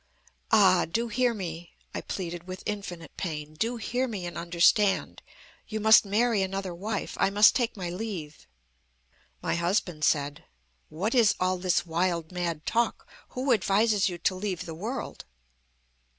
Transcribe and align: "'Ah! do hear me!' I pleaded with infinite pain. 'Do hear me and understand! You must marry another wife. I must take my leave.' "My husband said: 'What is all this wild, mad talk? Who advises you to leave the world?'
"'Ah! 0.51 0.85
do 0.89 1.09
hear 1.09 1.31
me!' 1.31 1.73
I 1.93 2.01
pleaded 2.01 2.47
with 2.47 2.63
infinite 2.65 3.15
pain. 3.17 3.53
'Do 3.53 3.77
hear 3.77 4.07
me 4.07 4.25
and 4.25 4.35
understand! 4.35 5.21
You 5.67 5.79
must 5.79 6.05
marry 6.05 6.41
another 6.41 6.73
wife. 6.73 7.15
I 7.19 7.29
must 7.29 7.55
take 7.55 7.77
my 7.77 7.91
leave.' 7.91 8.47
"My 9.43 9.53
husband 9.53 10.03
said: 10.03 10.43
'What 10.89 11.13
is 11.13 11.35
all 11.39 11.59
this 11.59 11.85
wild, 11.85 12.31
mad 12.31 12.65
talk? 12.65 13.07
Who 13.37 13.53
advises 13.53 14.09
you 14.09 14.17
to 14.17 14.33
leave 14.33 14.65
the 14.65 14.73
world?' 14.73 15.23